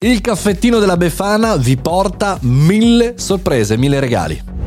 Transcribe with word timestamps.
Il 0.00 0.20
caffettino 0.20 0.78
della 0.78 0.96
Befana 0.96 1.56
vi 1.56 1.76
porta 1.76 2.38
mille 2.42 3.14
sorprese, 3.16 3.76
mille 3.76 3.98
regali. 3.98 4.57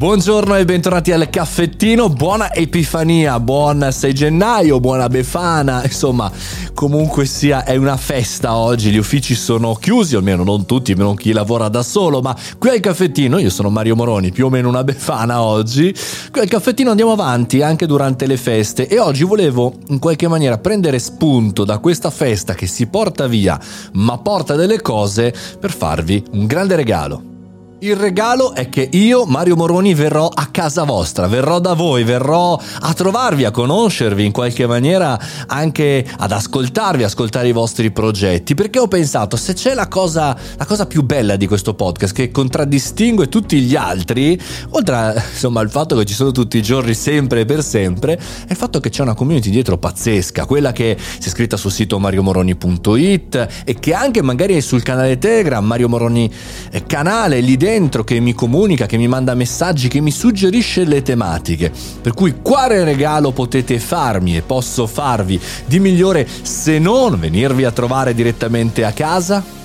Buongiorno 0.00 0.56
e 0.56 0.64
bentornati 0.64 1.12
al 1.12 1.28
caffettino, 1.28 2.08
buona 2.08 2.54
Epifania, 2.54 3.38
buon 3.38 3.86
6 3.92 4.14
gennaio, 4.14 4.80
buona 4.80 5.10
Befana, 5.10 5.84
insomma 5.84 6.32
comunque 6.72 7.26
sia 7.26 7.64
è 7.64 7.76
una 7.76 7.98
festa 7.98 8.56
oggi, 8.56 8.92
gli 8.92 8.96
uffici 8.96 9.34
sono 9.34 9.74
chiusi, 9.74 10.16
almeno 10.16 10.42
non 10.42 10.64
tutti, 10.64 10.94
non 10.94 11.16
chi 11.16 11.32
lavora 11.32 11.68
da 11.68 11.82
solo, 11.82 12.22
ma 12.22 12.34
qui 12.56 12.70
al 12.70 12.80
caffettino, 12.80 13.36
io 13.36 13.50
sono 13.50 13.68
Mario 13.68 13.94
Moroni, 13.94 14.32
più 14.32 14.46
o 14.46 14.48
meno 14.48 14.70
una 14.70 14.84
Befana 14.84 15.42
oggi, 15.42 15.94
qui 16.32 16.40
al 16.40 16.48
caffettino 16.48 16.88
andiamo 16.88 17.12
avanti 17.12 17.60
anche 17.60 17.84
durante 17.84 18.26
le 18.26 18.38
feste. 18.38 18.88
E 18.88 18.98
oggi 18.98 19.24
volevo 19.24 19.74
in 19.88 19.98
qualche 19.98 20.28
maniera 20.28 20.56
prendere 20.56 20.98
spunto 20.98 21.66
da 21.66 21.76
questa 21.76 22.08
festa 22.08 22.54
che 22.54 22.66
si 22.66 22.86
porta 22.86 23.26
via, 23.26 23.60
ma 23.92 24.16
porta 24.16 24.54
delle 24.54 24.80
cose 24.80 25.34
per 25.60 25.70
farvi 25.70 26.24
un 26.30 26.46
grande 26.46 26.74
regalo. 26.74 27.39
Il 27.82 27.96
regalo 27.96 28.52
è 28.52 28.68
che 28.68 28.86
io, 28.92 29.24
Mario 29.24 29.56
Moroni, 29.56 29.94
verrò 29.94 30.28
a 30.28 30.48
casa 30.50 30.82
vostra, 30.82 31.26
verrò 31.28 31.60
da 31.60 31.72
voi, 31.72 32.04
verrò 32.04 32.60
a 32.80 32.92
trovarvi, 32.92 33.46
a 33.46 33.50
conoscervi 33.50 34.22
in 34.22 34.32
qualche 34.32 34.66
maniera, 34.66 35.18
anche 35.46 36.06
ad 36.18 36.30
ascoltarvi, 36.30 37.04
ascoltare 37.04 37.48
i 37.48 37.52
vostri 37.52 37.90
progetti, 37.90 38.54
perché 38.54 38.78
ho 38.78 38.86
pensato, 38.86 39.38
se 39.38 39.54
c'è 39.54 39.72
la 39.72 39.88
cosa, 39.88 40.36
la 40.58 40.66
cosa 40.66 40.84
più 40.86 41.02
bella 41.02 41.36
di 41.36 41.46
questo 41.46 41.72
podcast 41.72 42.12
che 42.12 42.30
contraddistingue 42.30 43.30
tutti 43.30 43.58
gli 43.62 43.76
altri, 43.76 44.38
oltre 44.72 45.14
insomma, 45.32 45.60
al 45.60 45.70
fatto 45.70 45.96
che 45.96 46.04
ci 46.04 46.12
sono 46.12 46.32
tutti 46.32 46.58
i 46.58 46.62
giorni 46.62 46.92
sempre 46.92 47.40
e 47.40 47.44
per 47.46 47.64
sempre, 47.64 48.18
è 48.46 48.50
il 48.50 48.56
fatto 48.56 48.78
che 48.80 48.90
c'è 48.90 49.00
una 49.00 49.14
community 49.14 49.48
dietro 49.48 49.78
pazzesca, 49.78 50.44
quella 50.44 50.72
che 50.72 50.98
si 50.98 51.22
è 51.22 51.26
iscritta 51.28 51.56
sul 51.56 51.72
sito 51.72 51.98
mariomoroni.it 51.98 53.48
e 53.64 53.74
che 53.80 53.94
anche 53.94 54.20
magari 54.20 54.60
sul 54.60 54.82
canale 54.82 55.16
Telegram, 55.16 55.64
Mario 55.64 55.88
Moroni 55.88 56.30
eh, 56.72 56.84
canale, 56.84 57.40
l'idea 57.40 57.68
dentro, 57.70 58.02
che 58.02 58.18
mi 58.18 58.34
comunica, 58.34 58.86
che 58.86 58.96
mi 58.96 59.06
manda 59.06 59.34
messaggi, 59.34 59.86
che 59.86 60.00
mi 60.00 60.10
suggerisce 60.10 60.82
le 60.82 61.02
tematiche. 61.02 61.70
Per 62.02 62.14
cui 62.14 62.34
quale 62.42 62.82
regalo 62.82 63.30
potete 63.30 63.78
farmi 63.78 64.36
e 64.36 64.42
posso 64.42 64.88
farvi 64.88 65.40
di 65.66 65.78
migliore 65.78 66.26
se 66.42 66.80
non 66.80 67.16
venirvi 67.16 67.62
a 67.64 67.70
trovare 67.70 68.12
direttamente 68.12 68.84
a 68.84 68.90
casa? 68.90 69.59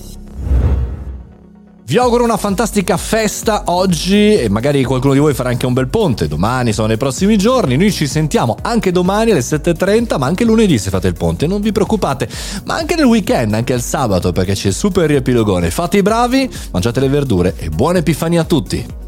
Vi 1.94 2.00
auguro 2.00 2.24
una 2.24 2.38
fantastica 2.38 2.98
festa 2.98 3.66
oggi 3.68 4.34
e 4.34 4.50
magari 4.50 4.84
qualcuno 4.84 5.14
di 5.14 5.20
voi 5.20 5.36
farà 5.36 5.50
anche 5.50 5.68
un 5.68 5.74
bel 5.74 5.90
ponte. 5.90 6.28
Domani 6.28 6.74
sono 6.74 6.88
nei 6.88 6.98
prossimi 6.98 7.38
giorni. 7.38 7.78
Noi 7.78 7.92
ci 7.92 8.08
sentiamo 8.08 8.58
anche 8.64 8.92
domani 8.92 9.30
alle 9.30 9.42
7.30, 9.42 10.18
ma 10.18 10.26
anche 10.26 10.44
lunedì 10.44 10.80
se 10.80 10.90
fate 10.90 11.08
il 11.08 11.14
ponte. 11.14 11.46
Non 11.46 11.62
vi 11.62 11.72
preoccupate, 11.72 12.28
ma 12.64 12.74
anche 12.74 12.96
nel 12.96 13.06
weekend, 13.06 13.54
anche 13.54 13.74
il 13.74 13.82
sabato, 13.84 14.32
perché 14.32 14.54
c'è 14.54 14.70
il 14.70 14.74
super 14.74 15.08
riepilogone. 15.08 15.70
Fate 15.70 15.98
i 15.98 16.02
bravi, 16.02 16.50
mangiate 16.72 17.00
le 17.00 17.10
verdure 17.10 17.54
e 17.58 17.70
buona 17.70 18.00
Epifania 18.00 18.42
a 18.42 18.46
tutti! 18.46 19.03